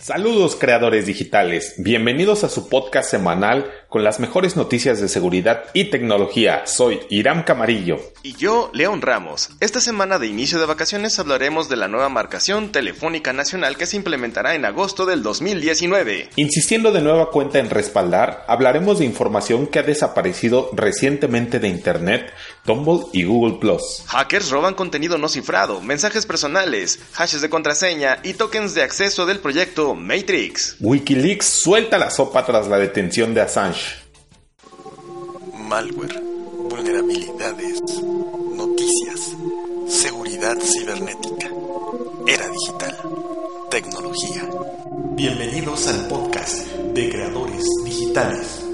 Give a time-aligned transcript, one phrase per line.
[0.00, 5.86] Saludos creadores digitales, bienvenidos a su podcast semanal con las mejores noticias de seguridad y
[5.86, 6.68] tecnología.
[6.68, 7.98] Soy Iram Camarillo.
[8.22, 9.50] Y yo, León Ramos.
[9.58, 13.96] Esta semana de inicio de vacaciones hablaremos de la nueva marcación telefónica nacional que se
[13.96, 16.30] implementará en agosto del 2019.
[16.36, 22.32] Insistiendo de nueva cuenta en respaldar, hablaremos de información que ha desaparecido recientemente de Internet,
[22.64, 23.58] Tumblr y Google⁇
[24.06, 29.40] Hackers roban contenido no cifrado, mensajes personales, hashes de contraseña y tokens de acceso del
[29.40, 30.76] proyecto Matrix.
[30.80, 33.96] Wikileaks suelta la sopa tras la detención de Assange.
[35.54, 36.20] Malware,
[36.70, 37.80] vulnerabilidades,
[38.54, 39.36] noticias,
[39.88, 41.50] seguridad cibernética,
[42.26, 42.96] era digital,
[43.70, 44.48] tecnología.
[45.12, 48.64] Bienvenidos al podcast de creadores digitales.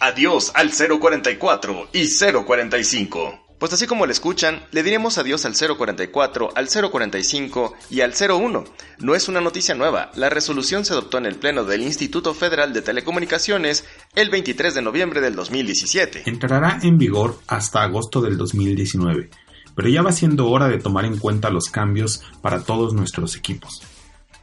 [0.00, 3.43] Adiós al 044 y 045.
[3.64, 8.62] Pues así como le escuchan, le diremos adiós al 044, al 045 y al 01.
[8.98, 12.74] No es una noticia nueva, la resolución se adoptó en el Pleno del Instituto Federal
[12.74, 16.24] de Telecomunicaciones el 23 de noviembre del 2017.
[16.26, 19.30] Entrará en vigor hasta agosto del 2019,
[19.74, 23.80] pero ya va siendo hora de tomar en cuenta los cambios para todos nuestros equipos.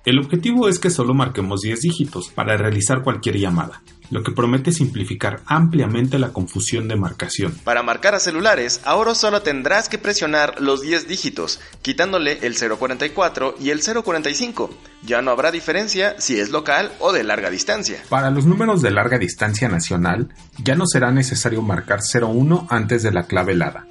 [0.03, 4.71] El objetivo es que solo marquemos 10 dígitos para realizar cualquier llamada, lo que promete
[4.71, 7.55] simplificar ampliamente la confusión de marcación.
[7.63, 13.55] Para marcar a celulares, ahora solo tendrás que presionar los 10 dígitos, quitándole el 044
[13.59, 14.69] y el 045.
[15.03, 18.03] Ya no habrá diferencia si es local o de larga distancia.
[18.09, 20.29] Para los números de larga distancia nacional,
[20.63, 23.87] ya no será necesario marcar 01 antes de la clave helada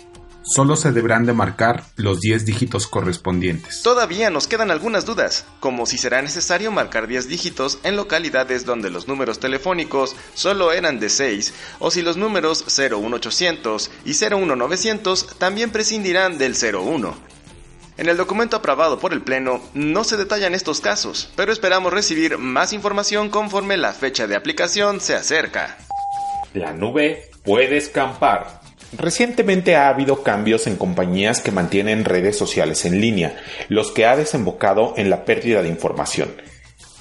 [0.50, 3.82] solo se deberán de marcar los 10 dígitos correspondientes.
[3.82, 8.90] Todavía nos quedan algunas dudas, como si será necesario marcar 10 dígitos en localidades donde
[8.90, 15.70] los números telefónicos solo eran de 6, o si los números 01800 y 01900 también
[15.70, 17.30] prescindirán del 01.
[17.96, 22.38] En el documento aprobado por el Pleno no se detallan estos casos, pero esperamos recibir
[22.38, 25.76] más información conforme la fecha de aplicación se acerca.
[26.54, 28.59] La nube puede escampar.
[28.96, 33.36] Recientemente ha habido cambios en compañías que mantienen redes sociales en línea,
[33.68, 36.30] los que ha desembocado en la pérdida de información.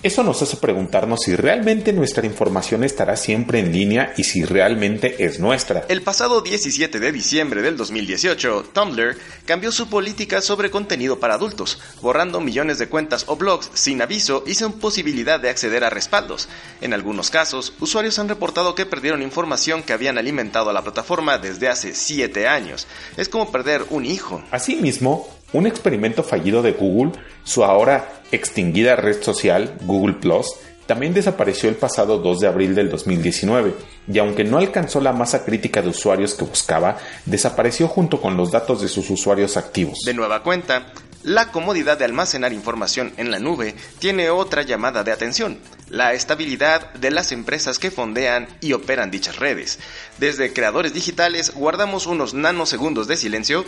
[0.01, 5.25] Eso nos hace preguntarnos si realmente nuestra información estará siempre en línea y si realmente
[5.25, 5.83] es nuestra.
[5.89, 11.79] El pasado 17 de diciembre del 2018, Tumblr cambió su política sobre contenido para adultos,
[12.01, 16.47] borrando millones de cuentas o blogs sin aviso y sin posibilidad de acceder a respaldos.
[16.79, 21.39] En algunos casos, usuarios han reportado que perdieron información que habían alimentado a la plataforma
[21.39, 22.87] desde hace 7 años.
[23.17, 24.41] Es como perder un hijo.
[24.51, 30.47] Asimismo, un experimento fallido de Google, su ahora extinguida red social, Google Plus,
[30.85, 33.75] también desapareció el pasado 2 de abril del 2019,
[34.11, 38.49] y aunque no alcanzó la masa crítica de usuarios que buscaba, desapareció junto con los
[38.49, 39.99] datos de sus usuarios activos.
[40.03, 40.87] De nueva cuenta,
[41.21, 46.93] la comodidad de almacenar información en la nube tiene otra llamada de atención, la estabilidad
[46.93, 49.79] de las empresas que fondean y operan dichas redes.
[50.17, 53.65] Desde creadores digitales guardamos unos nanosegundos de silencio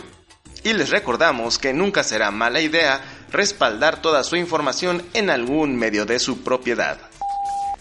[0.64, 3.00] y les recordamos que nunca será mala idea
[3.30, 7.11] respaldar toda su información en algún medio de su propiedad.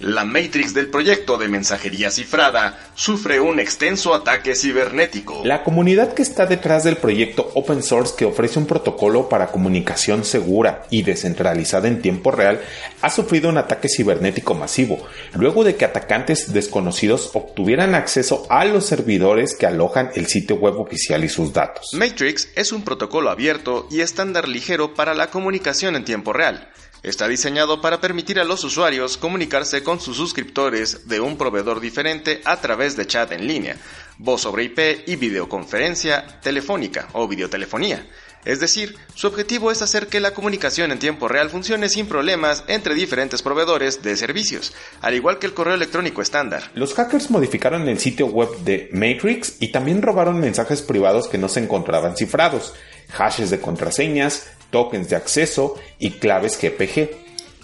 [0.01, 5.43] La Matrix del proyecto de mensajería cifrada sufre un extenso ataque cibernético.
[5.45, 10.25] La comunidad que está detrás del proyecto open source que ofrece un protocolo para comunicación
[10.25, 12.61] segura y descentralizada en tiempo real
[13.03, 18.87] ha sufrido un ataque cibernético masivo, luego de que atacantes desconocidos obtuvieran acceso a los
[18.87, 21.91] servidores que alojan el sitio web oficial y sus datos.
[21.93, 26.69] Matrix es un protocolo abierto y estándar ligero para la comunicación en tiempo real.
[27.03, 32.41] Está diseñado para permitir a los usuarios comunicarse con sus suscriptores de un proveedor diferente
[32.45, 33.75] a través de chat en línea,
[34.19, 38.05] voz sobre IP y videoconferencia telefónica o videotelefonía.
[38.45, 42.63] Es decir, su objetivo es hacer que la comunicación en tiempo real funcione sin problemas
[42.67, 46.69] entre diferentes proveedores de servicios, al igual que el correo electrónico estándar.
[46.75, 51.49] Los hackers modificaron el sitio web de Matrix y también robaron mensajes privados que no
[51.49, 52.75] se encontraban cifrados,
[53.09, 57.09] hashes de contraseñas, tokens de acceso y claves GPG,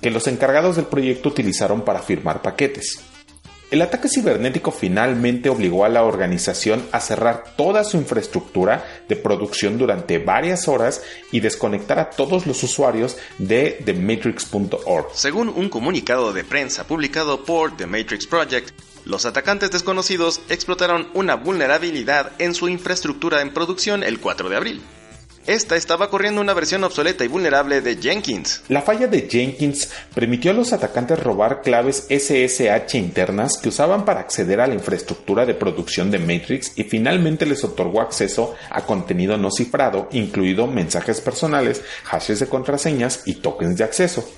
[0.02, 3.00] que los encargados del proyecto utilizaron para firmar paquetes.
[3.70, 9.78] El ataque cibernético finalmente obligó a la organización a cerrar toda su infraestructura de producción
[9.78, 11.02] durante varias horas
[11.34, 15.08] y desconectar a todos los usuarios de TheMatrix.org.
[15.14, 18.70] Según un comunicado de prensa publicado por The Matrix Project,
[19.04, 24.82] los atacantes desconocidos explotaron una vulnerabilidad en su infraestructura en producción el 4 de abril.
[25.48, 28.62] Esta estaba corriendo una versión obsoleta y vulnerable de Jenkins.
[28.68, 34.20] La falla de Jenkins permitió a los atacantes robar claves SSH internas que usaban para
[34.20, 39.38] acceder a la infraestructura de producción de Matrix y finalmente les otorgó acceso a contenido
[39.38, 44.30] no cifrado, incluido mensajes personales, hashes de contraseñas y tokens de acceso.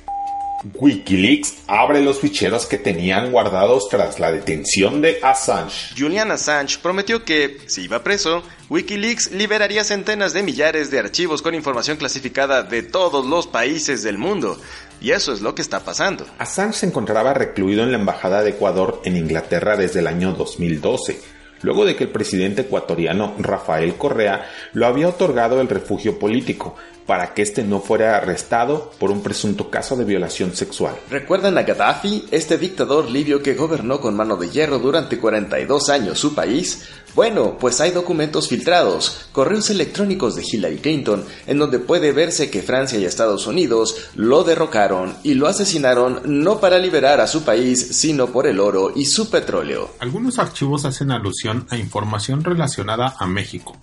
[0.75, 5.95] Wikileaks abre los ficheros que tenían guardados tras la detención de Assange.
[5.97, 11.55] Julian Assange prometió que, si iba preso, Wikileaks liberaría centenas de millares de archivos con
[11.55, 14.59] información clasificada de todos los países del mundo.
[15.01, 16.25] Y eso es lo que está pasando.
[16.37, 21.38] Assange se encontraba recluido en la Embajada de Ecuador en Inglaterra desde el año 2012
[21.61, 26.75] luego de que el presidente ecuatoriano Rafael Correa lo había otorgado el refugio político,
[27.09, 30.93] para que éste no fuera arrestado por un presunto caso de violación sexual.
[31.09, 36.19] ¿Recuerdan a Gaddafi, este dictador libio que gobernó con mano de hierro durante 42 años
[36.19, 36.87] su país?
[37.15, 42.61] Bueno, pues hay documentos filtrados, correos electrónicos de Hillary Clinton, en donde puede verse que
[42.61, 47.97] Francia y Estados Unidos lo derrocaron y lo asesinaron no para liberar a su país,
[47.97, 49.91] sino por el oro y su petróleo.
[49.99, 53.77] Algunos archivos hacen alusión a información relacionada a México,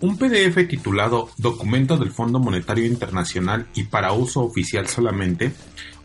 [0.00, 5.52] un PDF titulado Documento del Fondo Monetario Internacional y para uso oficial solamente,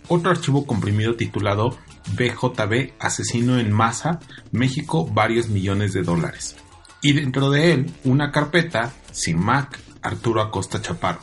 [0.08, 1.78] otro archivo comprimido titulado
[2.12, 4.20] BJB Asesino en Masa,
[4.52, 6.56] México varios millones de dólares.
[7.02, 11.22] Y dentro de él una carpeta, sin Mac, Arturo Acosta Chaparro.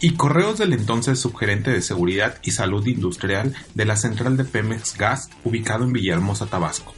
[0.00, 4.96] Y correos del entonces subgerente de Seguridad y Salud Industrial de la central de Pemex
[4.96, 6.94] Gas ubicado en Villahermosa, Tabasco.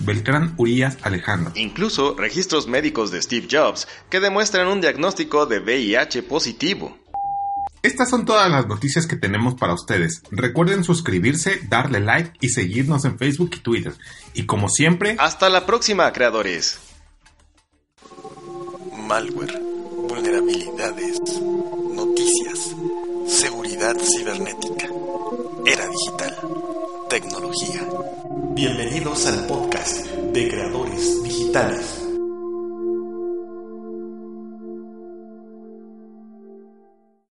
[0.00, 1.52] Beltrán Urias Alejandro.
[1.54, 6.98] Incluso registros médicos de Steve Jobs que demuestran un diagnóstico de VIH positivo.
[7.82, 10.22] Estas son todas las noticias que tenemos para ustedes.
[10.30, 13.94] Recuerden suscribirse, darle like y seguirnos en Facebook y Twitter.
[14.34, 16.78] Y como siempre, hasta la próxima, creadores.
[19.08, 19.58] Malware,
[20.08, 21.20] vulnerabilidades,
[21.94, 22.76] noticias,
[23.26, 24.88] seguridad cibernética,
[25.64, 26.36] era digital,
[27.08, 27.88] tecnología.
[28.54, 32.09] Bienvenidos al podcast de creadores digitales.